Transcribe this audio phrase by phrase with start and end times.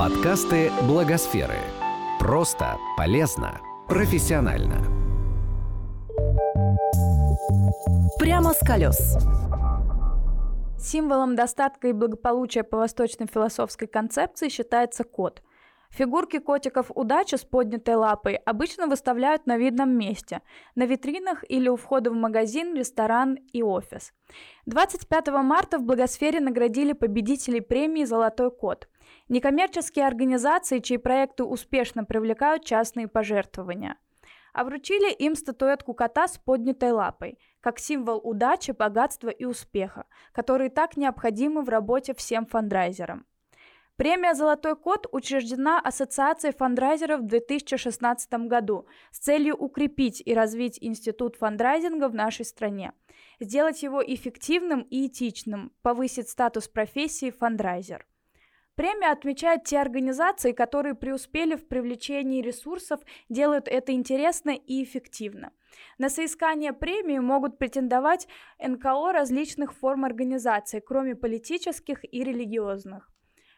[0.00, 1.58] Подкасты Благосферы.
[2.18, 4.82] Просто, полезно, профессионально.
[8.18, 9.18] Прямо с колес.
[10.78, 15.42] Символом достатка и благополучия по восточной философской концепции считается кот–
[15.90, 20.40] Фигурки котиков удачи с поднятой лапой обычно выставляют на видном месте,
[20.76, 24.12] на витринах или у входа в магазин, ресторан и офис.
[24.66, 28.88] 25 марта в Благосфере наградили победителей премии «Золотой кот».
[29.30, 33.96] Некоммерческие организации, чьи проекты успешно привлекают частные пожертвования.
[34.52, 40.68] А вручили им статуэтку кота с поднятой лапой, как символ удачи, богатства и успеха, которые
[40.68, 43.24] так необходимы в работе всем фандрайзерам.
[43.94, 51.36] Премия «Золотой кот» учреждена Ассоциацией фандрайзеров в 2016 году с целью укрепить и развить институт
[51.36, 52.94] фандрайзинга в нашей стране,
[53.38, 58.09] сделать его эффективным и этичным, повысить статус профессии фандрайзер.
[58.80, 65.52] Премия отмечает те организации, которые преуспели в привлечении ресурсов, делают это интересно и эффективно.
[65.98, 68.26] На соискание премии могут претендовать
[68.58, 73.10] НКО различных форм организаций, кроме политических и религиозных.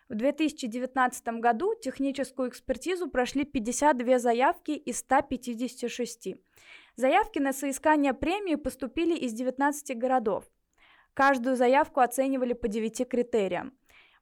[0.09, 6.35] В 2019 году техническую экспертизу прошли 52 заявки из 156.
[6.97, 10.51] Заявки на соискание премии поступили из 19 городов.
[11.15, 13.73] Каждую заявку оценивали по 9 критериям.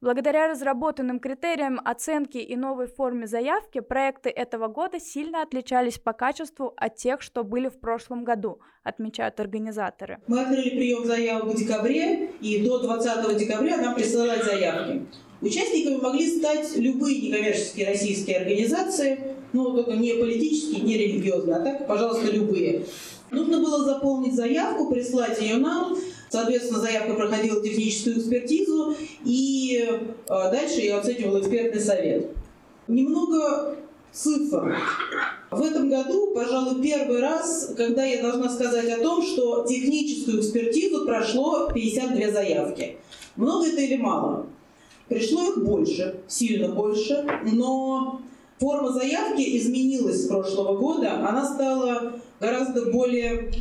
[0.03, 6.73] Благодаря разработанным критериям оценки и новой форме заявки, проекты этого года сильно отличались по качеству
[6.79, 10.19] от тех, что были в прошлом году, отмечают организаторы.
[10.27, 15.05] Мы открыли прием заявок в декабре, и до 20 декабря нам присылают заявки.
[15.43, 21.87] Участниками могли стать любые некоммерческие российские организации, ну, только не политические, не религиозные, а так,
[21.87, 22.87] пожалуйста, любые.
[23.31, 25.95] Нужно было заполнить заявку, прислать ее нам,
[26.31, 29.85] Соответственно, заявка проходила техническую экспертизу, и
[30.29, 32.31] а, дальше ее оценивал экспертный совет.
[32.87, 33.77] Немного
[34.13, 34.77] цифр.
[35.51, 41.05] В этом году, пожалуй, первый раз, когда я должна сказать о том, что техническую экспертизу
[41.05, 42.99] прошло 52 заявки.
[43.35, 44.47] Много это или мало?
[45.09, 48.21] Пришло их больше, сильно больше, но
[48.61, 51.29] форма заявки изменилась с прошлого года.
[51.29, 53.53] Она стала гораздо более,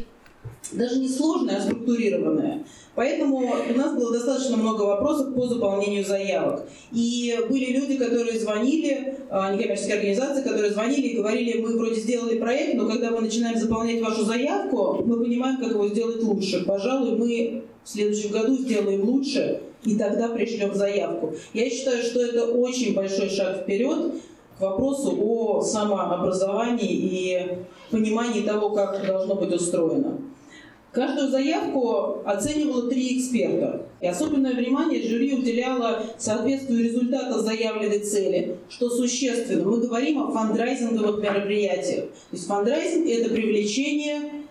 [0.71, 2.63] даже не сложная, а структурированная.
[2.95, 6.65] Поэтому у нас было достаточно много вопросов по заполнению заявок.
[6.91, 12.37] И были люди, которые звонили, а, некоммерческие организации, которые звонили и говорили, мы вроде сделали
[12.37, 16.65] проект, но когда мы начинаем заполнять вашу заявку, мы понимаем, как его сделать лучше.
[16.65, 21.35] Пожалуй, мы в следующем году сделаем лучше, и тогда пришлем заявку.
[21.53, 24.13] Я считаю, что это очень большой шаг вперед
[24.57, 27.47] к вопросу о самообразовании и
[27.91, 30.19] понимании того, как должно быть устроено.
[30.91, 33.85] Каждую заявку оценивало три эксперта.
[34.01, 39.65] И особенное внимание жюри уделяло соответствию результата заявленной цели, что существенно.
[39.65, 42.05] Мы говорим о фандрайзинговых мероприятиях.
[42.05, 44.45] То есть фандрайзинг– это привлечение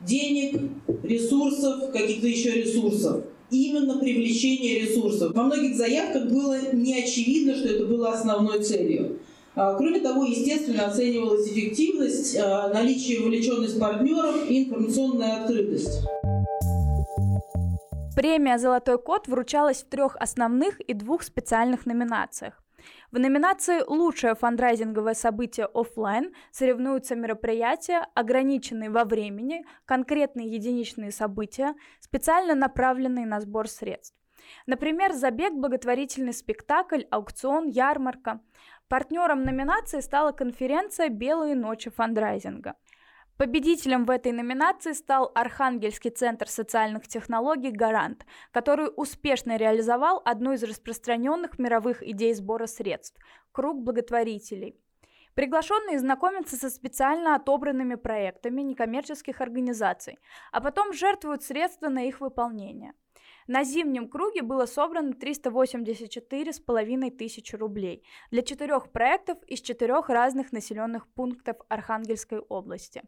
[0.00, 0.62] денег,
[1.02, 5.32] ресурсов, каких-то еще ресурсов именно привлечение ресурсов.
[5.34, 9.20] Во многих заявках было не очевидно, что это было основной целью.
[9.56, 16.06] А, кроме того, естественно, оценивалась эффективность, а, наличие вовлеченность партнеров и информационная открытость.
[18.14, 22.62] Премия «Золотой код» вручалась в трех основных и двух специальных номинациях.
[23.10, 32.54] В номинации «Лучшее фандрайзинговое событие офлайн» соревнуются мероприятия, ограниченные во времени, конкретные единичные события, специально
[32.54, 34.16] направленные на сбор средств.
[34.66, 38.40] Например, забег, благотворительный спектакль, аукцион, ярмарка.
[38.88, 42.74] Партнером номинации стала конференция «Белые ночи фандрайзинга».
[43.36, 50.62] Победителем в этой номинации стал Архангельский центр социальных технологий «Гарант», который успешно реализовал одну из
[50.62, 53.20] распространенных мировых идей сбора средств–
[53.52, 54.80] круг благотворителей.
[55.34, 60.18] Приглашенные знакомятся со специально отобранными проектами некоммерческих организаций,
[60.50, 62.94] а потом жертвуют средства на их выполнение–
[63.46, 71.06] на зимнем круге было собрано 384,5 тысячи рублей для четырех проектов из четырех разных населенных
[71.08, 73.02] пунктов Архангельской области.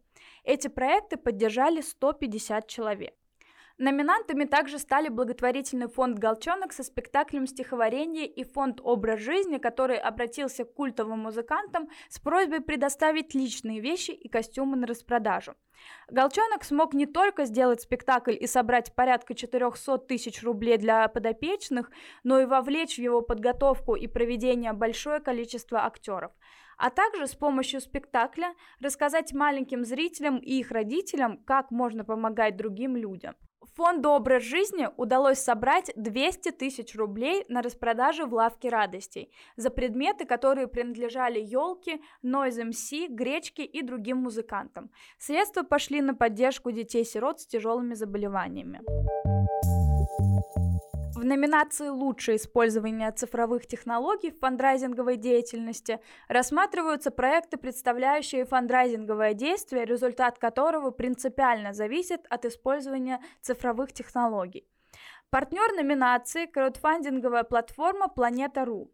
[0.45, 3.18] Эти проекты поддержали 150 человек.
[3.81, 10.65] Номинантами также стали благотворительный фонд «Голчонок» со спектаклем стихотворения и фонд «Образ жизни», который обратился
[10.65, 15.55] к культовым музыкантам с просьбой предоставить личные вещи и костюмы на распродажу.
[16.11, 21.93] Голчонок смог не только сделать спектакль и собрать порядка 400 тысяч рублей для подопечных,
[22.25, 26.33] но и вовлечь в его подготовку и проведение большое количество актеров
[26.81, 32.97] а также с помощью спектакля рассказать маленьким зрителям и их родителям, как можно помогать другим
[32.97, 33.35] людям.
[33.75, 40.25] Фонду «Образ жизни» удалось собрать 200 тысяч рублей на распродаже в лавке радостей за предметы,
[40.25, 44.91] которые принадлежали елке, Noise MC, Гречке и другим музыкантам.
[45.19, 48.81] Средства пошли на поддержку детей-сирот с тяжелыми заболеваниями.
[51.19, 55.99] В номинации «Лучшее использование цифровых технологий в фандрайзинговой деятельности»
[56.29, 64.69] рассматриваются проекты, представляющие фандрайзинговое действие, результат которого принципиально зависит от использования цифровых технологий.
[65.31, 68.93] Партнер номинации– краудфандинговая платформа «Планета.ру».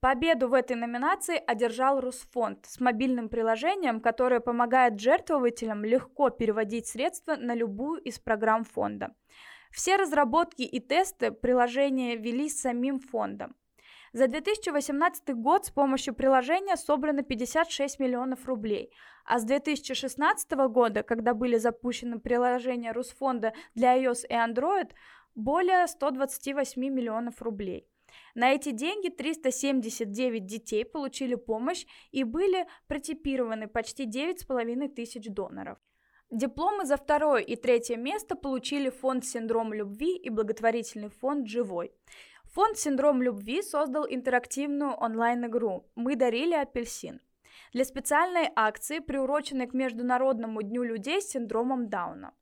[0.00, 7.36] Победу в этой номинации одержал Русфонд с мобильным приложением, которое помогает жертвователям легко переводить средства
[7.36, 9.14] на любую из программ фонда.
[9.74, 13.56] Все разработки и тесты приложения велись самим фондом.
[14.12, 18.92] За 2018 год с помощью приложения собрано 56 миллионов рублей,
[19.24, 24.92] а с 2016 года, когда были запущены приложения Русфонда для iOS и Android,
[25.34, 27.88] более 128 миллионов рублей.
[28.36, 35.78] На эти деньги 379 детей получили помощь и были протипированы почти 9,5 тысяч доноров.
[36.30, 41.92] Дипломы за второе и третье место получили фонд «Синдром любви» и благотворительный фонд «Живой».
[42.54, 47.20] Фонд «Синдром любви» создал интерактивную онлайн-игру «Мы дарили апельсин»
[47.72, 52.32] для специальной акции, приуроченной к Международному дню людей с синдромом Дауна.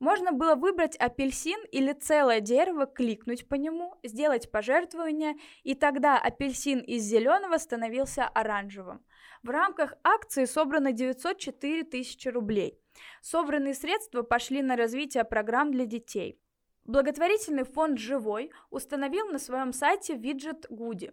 [0.00, 5.34] Можно было выбрать апельсин или целое дерево, кликнуть по нему, сделать пожертвование,
[5.64, 9.04] и тогда апельсин из зеленого становился оранжевым.
[9.42, 12.80] В рамках акции собрано 904 тысячи рублей–
[13.22, 16.40] Собранные средства пошли на развитие программ для детей.
[16.84, 21.12] Благотворительный фонд «Живой» установил на своем сайте виджет Гуди.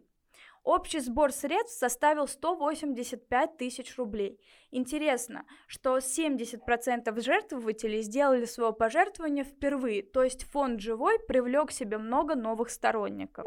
[0.63, 4.39] Общий сбор средств составил 185 тысяч рублей.
[4.71, 11.99] Интересно, что 70% жертвователей сделали свое пожертвование впервые, то есть фонд «Живой» привлек к себе
[11.99, 13.45] много новых сторонников.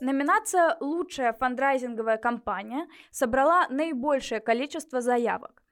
[0.00, 5.65] Номинация «Лучшая фандрайзинговая компания» собрала наибольшее количество заявок.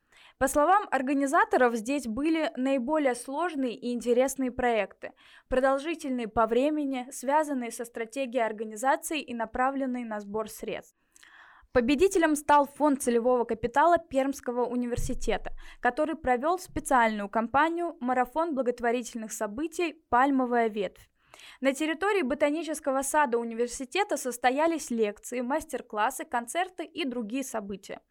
[0.44, 5.12] По словам организаторов, здесь были наиболее сложные и интересные проекты,
[5.48, 10.98] продолжительные по времени, связанные со стратегией организации и направленные на сбор средств.
[11.72, 19.94] Победителем стал фонд целевого капитала Пермского университета, который провел специальную кампанию «Марафон благотворительных событий.
[20.10, 21.08] Пальмовая ветвь».
[21.62, 28.02] На территории ботанического сада университета состоялись лекции, мастер-классы, концерты и другие события.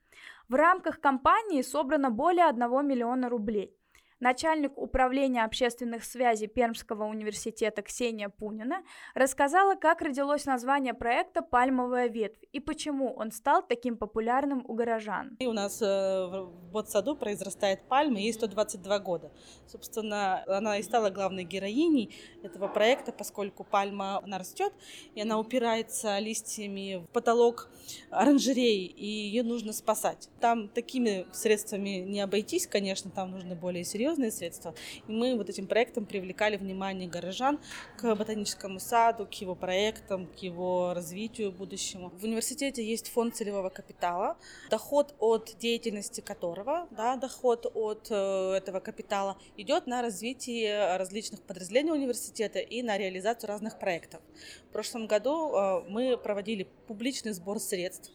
[0.49, 3.77] В рамках кампании собрано более 1 миллиона рублей.
[4.23, 8.81] Начальник управления общественных связей Пермского университета Ксения Пунина
[9.15, 15.35] рассказала, как родилось название проекта «Пальмовая ветвь» и почему он стал таким популярным у горожан.
[15.39, 19.29] И у нас э, в Ботсаду произрастает пальма, ей 122 года.
[19.67, 24.71] Собственно, она и стала главной героиней этого проекта, поскольку пальма, она растет,
[25.15, 27.69] и она упирается листьями в потолок
[28.09, 30.29] оранжереи, и ее нужно спасать.
[30.39, 34.75] Там такими средствами не обойтись, конечно, там нужны более серьезные серьезные средства.
[35.07, 37.59] И мы вот этим проектом привлекали внимание горожан
[37.97, 42.09] к ботаническому саду, к его проектам, к его развитию будущему.
[42.09, 44.37] В университете есть фонд целевого капитала,
[44.69, 51.91] доход от деятельности которого, да, доход от э, этого капитала идет на развитие различных подразделений
[51.91, 54.21] университета и на реализацию разных проектов.
[54.69, 58.11] В прошлом году э, мы проводили публичный сбор средств,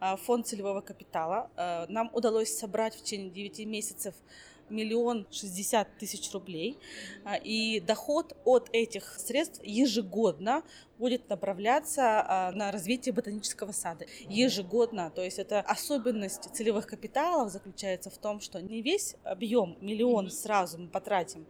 [0.00, 1.50] э, фонд целевого капитала.
[1.88, 4.14] Нам удалось собрать в течение 9 месяцев
[4.70, 6.78] миллион шестьдесят тысяч рублей.
[7.24, 10.62] А, и доход от этих средств ежегодно
[10.98, 14.06] будет направляться а, на развитие ботанического сада.
[14.28, 15.10] Ежегодно.
[15.10, 20.78] То есть это особенность целевых капиталов заключается в том, что не весь объем, миллион сразу
[20.78, 21.46] мы потратим,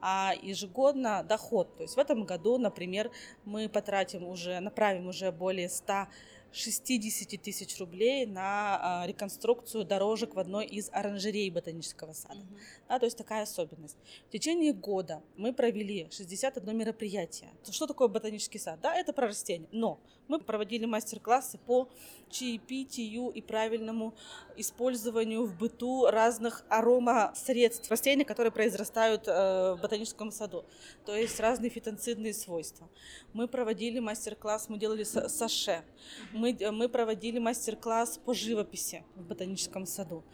[0.00, 1.76] а ежегодно доход.
[1.76, 3.10] То есть в этом году, например,
[3.44, 6.06] мы потратим уже, направим уже более 100
[6.54, 12.40] 60 тысяч рублей на а, реконструкцию дорожек в одной из оранжерей ботанического сада.
[12.40, 12.58] Mm-hmm.
[12.88, 13.96] Да, то есть такая особенность.
[14.28, 17.50] В течение года мы провели 61 мероприятие.
[17.68, 18.80] Что такое ботанический сад?
[18.80, 19.68] Да, это про растения.
[19.72, 21.88] Но мы проводили мастер-классы по
[22.30, 24.14] чаепитию и правильному
[24.56, 30.64] использованию в быту разных аромасредств растений, которые произрастают э, в ботаническом саду.
[31.04, 32.88] То есть разные фитонцидные свойства.
[33.32, 35.84] Мы проводили мастер-класс, мы делали саше.
[36.32, 40.24] Мы, мы проводили мастер-класс по живописи в ботаническом саду,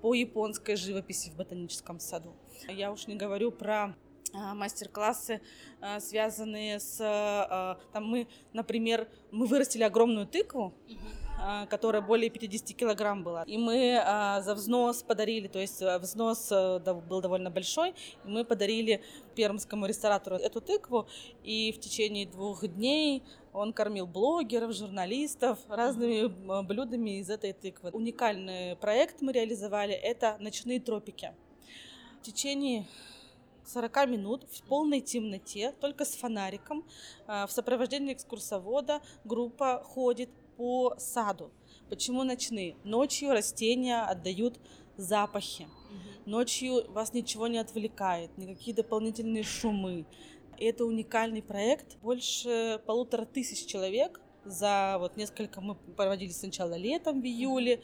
[0.00, 2.34] по японской живописи в ботаническом саду.
[2.68, 3.94] Я уж не говорю про
[4.32, 5.40] мастер-классы,
[5.80, 6.98] а, связанные с...
[7.00, 10.74] А, там мы, например, мы вырастили огромную тыкву,
[11.38, 13.44] а, которая более 50 килограмм была.
[13.44, 19.02] И мы а, за взнос подарили, то есть взнос был довольно большой, и мы подарили
[19.34, 21.08] пермскому ресторатору эту тыкву,
[21.42, 23.22] и в течение двух дней
[23.52, 26.28] он кормил блогеров, журналистов разными
[26.62, 27.90] блюдами из этой тыквы.
[27.90, 31.34] Уникальный проект мы реализовали– это «Ночные тропики».
[32.20, 32.86] В течение
[33.66, 36.84] 40 минут в полной темноте, только с фонариком,
[37.26, 41.50] в сопровождении экскурсовода группа ходит по саду.
[41.88, 42.76] Почему ночные?
[42.84, 44.60] Ночью растения отдают
[44.96, 45.66] запахи.
[46.26, 50.06] Ночью вас ничего не отвлекает, никакие дополнительные шумы.
[50.58, 51.96] Это уникальный проект.
[52.02, 57.82] Больше полутора тысяч человек за вот несколько мы проводили сначала летом в июле,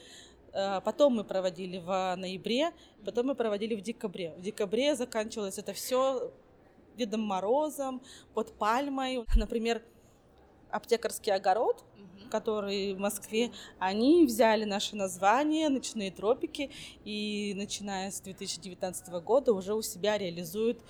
[0.84, 2.72] потом мы проводили в ноябре,
[3.04, 4.34] потом мы проводили в декабре.
[4.36, 6.32] В декабре заканчивалось это все
[6.96, 8.00] Дедом Морозом,
[8.34, 9.24] под пальмой.
[9.36, 9.82] Например,
[10.70, 11.84] аптекарский огород
[12.26, 16.70] которые в Москве, они взяли наше название «Ночные тропики»
[17.04, 20.80] и начиная с 2019 года уже у себя реализуют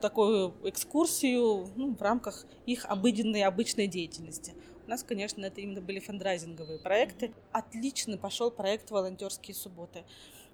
[0.00, 4.54] такую экскурсию ну, в рамках их обыденной, обычной деятельности.
[4.86, 7.32] У нас, конечно, это именно были фандрайзинговые проекты.
[7.52, 10.04] Отлично пошел проект «Волонтерские субботы».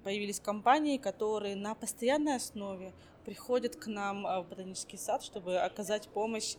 [0.03, 2.93] Появились компании, которые на постоянной основе
[3.25, 6.55] приходят к нам в ботанический сад, чтобы оказать помощь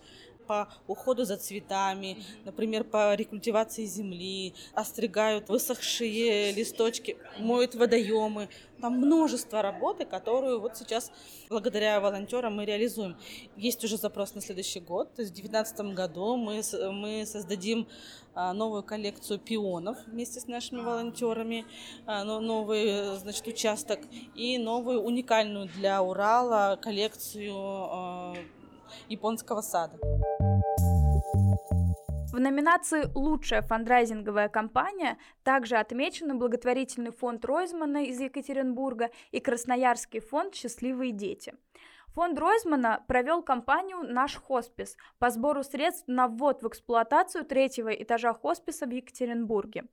[0.50, 8.48] по уходу за цветами, например, по рекультивации земли, остригают высохшие листочки, моют водоемы.
[8.80, 11.12] Там множество работы, которую вот сейчас
[11.48, 13.16] благодаря волонтерам мы реализуем.
[13.56, 17.86] Есть уже запрос на следующий год, то есть в 2019 году мы, мы создадим
[18.34, 21.64] а, новую коллекцию пионов вместе с нашими волонтерами,
[22.06, 24.00] а, новый значит, участок
[24.34, 28.34] и новую уникальную для Урала коллекцию а,
[29.08, 29.98] японского сада.
[32.32, 40.54] В номинации «Лучшая фандрайзинговая компания» также отмечены благотворительный фонд Ройзмана из Екатеринбурга и Красноярский фонд
[40.54, 41.54] «Счастливые дети».
[42.14, 48.32] Фонд Ройзмана провел кампанию «Наш хоспис» по сбору средств на ввод в эксплуатацию третьего этажа
[48.32, 49.84] хосписа в Екатеринбурге.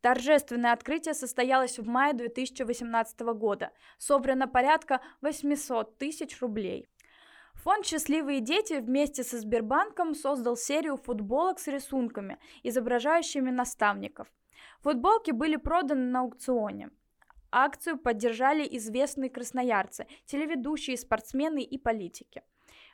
[0.00, 3.72] Торжественное открытие состоялось в мае 2018 года.
[3.98, 6.88] Собрано порядка 800 тысяч рублей.
[7.62, 14.28] Фонд «Счастливые дети» вместе со Сбербанком создал серию футболок с рисунками, изображающими наставников.
[14.82, 16.90] Футболки были проданы на аукционе.
[17.50, 22.42] Акцию поддержали известные красноярцы, телеведущие, спортсмены и политики.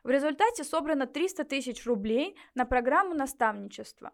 [0.05, 4.13] В результате собрано 300 тысяч рублей на программу наставничества.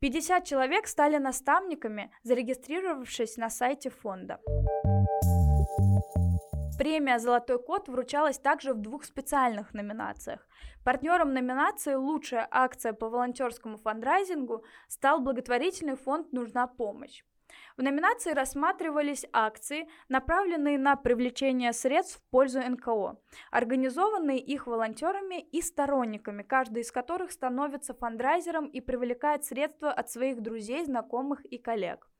[0.00, 4.40] 50 человек стали наставниками, зарегистрировавшись на сайте фонда.
[6.80, 10.48] Премия «Золотой кот» вручалась также в двух специальных номинациях.
[10.82, 17.22] Партнером номинации «Лучшая акция по волонтерскому фандрайзингу» стал благотворительный фонд «Нужна помощь».
[17.76, 23.18] В номинации рассматривались акции, направленные на привлечение средств в пользу НКО,
[23.50, 30.40] организованные их волонтерами и сторонниками, каждый из которых становится фандрайзером и привлекает средства от своих
[30.40, 32.10] друзей, знакомых и коллег.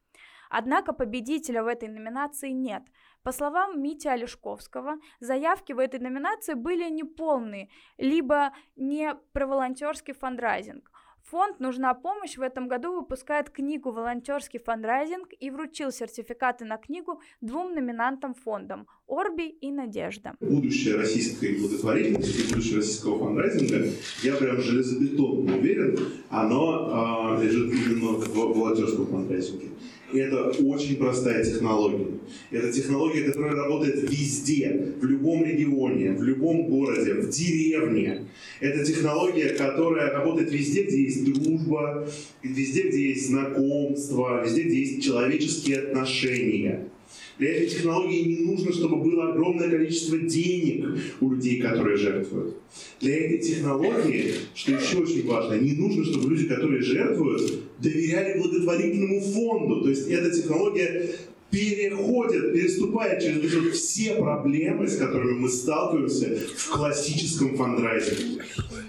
[0.51, 2.83] Однако победителя в этой номинации нет.
[3.23, 10.91] По словам Мити Олешковского, заявки в этой номинации были неполные, либо не про волонтерский фандрайзинг.
[11.31, 17.21] Фонд «Нужна помощь» в этом году выпускает книгу «Волонтерский фандрайзинг» и вручил сертификаты на книгу
[17.43, 20.35] двум номинантам фондам– Орби и Надежда.
[20.41, 23.91] Будущее российской благотворительности, будущее российского фандрайзинга,
[24.23, 25.99] я прям железобетонно уверен,
[26.31, 29.69] оно э, лежит именно в волонтерском фандрайзинге.
[30.13, 32.07] Это очень простая технология.
[32.51, 38.27] Это технология, которая работает везде, в любом регионе, в любом городе, в деревне.
[38.61, 42.09] Это технология, которая работает везде, где есть дружба,
[42.43, 46.89] везде, где есть знакомство, везде, где есть человеческие отношения.
[47.41, 52.57] Для этой технологии не нужно, чтобы было огромное количество денег у людей, которые жертвуют.
[53.01, 59.23] Для этой технологии, что еще очень важно, не нужно, чтобы люди, которые жертвуют, доверяли благотворительному
[59.23, 59.81] фонду.
[59.81, 61.15] То есть эта технология
[61.51, 68.43] переходит, переступает через все проблемы, с которыми мы сталкиваемся в классическом фандрайзинге.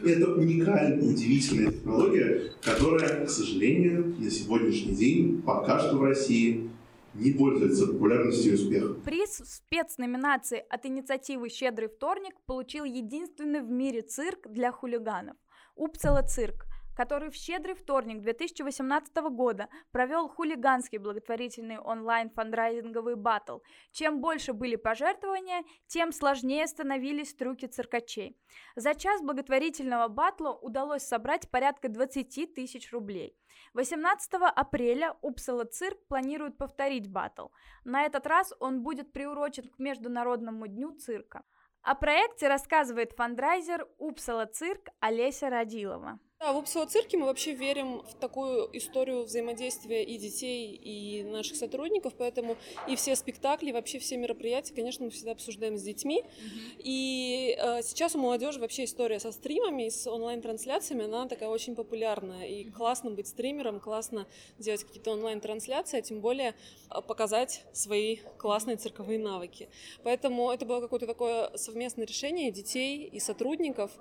[0.03, 6.69] Это уникальная, удивительная технология, которая, к сожалению, на сегодняшний день пока что в России
[7.13, 9.01] не пользуется популярностью и успехом.
[9.01, 15.35] Приз в спецноминации от инициативы «Щедрый вторник» получил единственный в мире цирк для хулиганов–
[15.75, 16.65] Упсала цирк.
[16.95, 23.59] Который в щедрый вторник 2018 года провел хулиганский благотворительный онлайн-фандрайзинговый батл.
[23.91, 28.37] Чем больше были пожертвования, тем сложнее становились трюки циркачей.
[28.75, 33.35] За час благотворительного батла удалось собрать порядка 20 тысяч рублей.
[33.73, 37.47] 18 апреля Упсала Цирк планирует повторить батл.
[37.83, 41.43] На этот раз он будет приурочен к Международному дню цирка.
[41.81, 46.19] О проекте рассказывает фандрайзер Упсала Цирк Олеся Радилова.
[46.41, 52.13] Да, в Упсала-цирке мы вообще верим в такую историю взаимодействия и детей, и наших сотрудников,
[52.17, 52.57] поэтому
[52.87, 56.23] и все спектакли, вообще все мероприятия, конечно, мы всегда обсуждаем с детьми.
[56.23, 56.81] Mm-hmm.
[56.83, 62.47] И э, сейчас у молодежи вообще история со стримами, с онлайн-трансляциями, она такая очень популярная.
[62.47, 64.25] И классно быть стримером, классно
[64.57, 66.55] делать какие-то онлайн-трансляции, а тем более
[66.89, 69.69] э, показать свои классные цирковые навыки.
[70.03, 73.91] Поэтому это было какое-то такое совместное решение детей и сотрудников.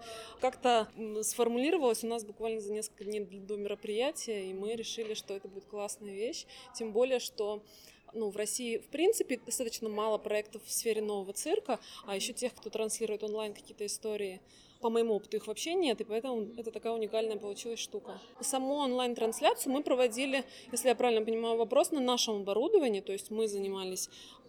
[0.41, 0.89] Как-то
[1.21, 5.65] сформулировалось у нас буквально за несколько дней до мероприятия, и мы решили, что это будет
[5.67, 6.47] классная вещь.
[6.75, 7.63] Тем более, что
[8.13, 12.55] ну, в России, в принципе, достаточно мало проектов в сфере нового цирка, а еще тех,
[12.55, 14.41] кто транслирует онлайн какие-то истории.
[14.81, 18.19] По моему опыту их вообще нет, и поэтому это такая уникальная получилась штука.
[18.41, 23.47] Саму онлайн-трансляцию мы проводили, если я правильно понимаю вопрос, на нашем оборудовании, то есть мы
[23.47, 24.09] занимались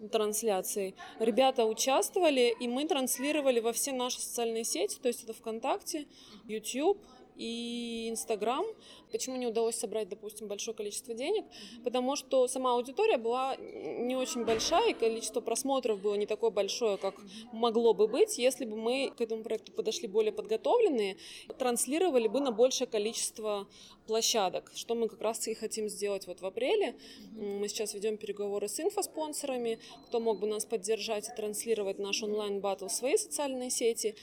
[0.10, 0.96] трансляцией.
[1.20, 6.08] Ребята участвовали, и мы транслировали во все наши социальные сети, то есть это ВКонтакте,
[6.48, 6.98] YouTube,
[7.42, 8.64] и Инстаграм.
[9.12, 11.46] Почему не удалось собрать, допустим, большое количество денег?
[11.84, 16.98] Потому что сама аудитория была не очень большая, и количество просмотров было не такое большое,
[16.98, 17.16] как
[17.52, 21.18] могло бы быть, если бы мы к этому проекту подошли более подготовленные,
[21.58, 23.68] транслировали бы на большее количество
[24.12, 26.96] площадок, что мы как раз и хотим сделать вот в апреле.
[27.32, 32.88] Мы сейчас ведем переговоры с инфоспонсорами, кто мог бы нас поддержать и транслировать наш онлайн-баттл
[32.88, 34.16] в свои социальные сети.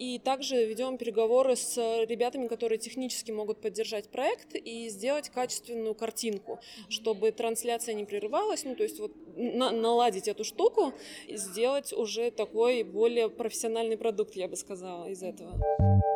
[0.00, 1.76] И также ведем переговоры с
[2.06, 8.74] ребятами, которые технически могут поддержать проект и сделать качественную картинку, чтобы трансляция не прерывалась, ну
[8.74, 10.92] то есть вот на наладить эту штуку
[11.28, 16.15] и сделать уже такой более профессиональный продукт, я бы сказала, из этого.